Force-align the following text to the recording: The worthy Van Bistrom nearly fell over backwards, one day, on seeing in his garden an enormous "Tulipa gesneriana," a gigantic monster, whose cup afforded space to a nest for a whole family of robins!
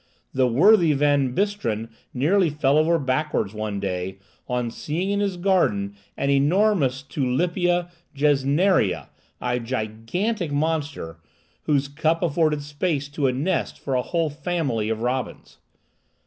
The 0.33 0.47
worthy 0.47 0.93
Van 0.93 1.35
Bistrom 1.35 1.89
nearly 2.11 2.49
fell 2.49 2.75
over 2.79 2.97
backwards, 2.97 3.53
one 3.53 3.79
day, 3.79 4.17
on 4.49 4.71
seeing 4.71 5.11
in 5.11 5.19
his 5.19 5.37
garden 5.37 5.95
an 6.17 6.31
enormous 6.31 7.03
"Tulipa 7.03 7.91
gesneriana," 8.15 9.09
a 9.39 9.59
gigantic 9.59 10.51
monster, 10.51 11.17
whose 11.65 11.87
cup 11.87 12.23
afforded 12.23 12.63
space 12.63 13.09
to 13.09 13.27
a 13.27 13.31
nest 13.31 13.77
for 13.77 13.93
a 13.93 14.01
whole 14.01 14.31
family 14.31 14.89
of 14.89 15.03
robins! 15.03 15.59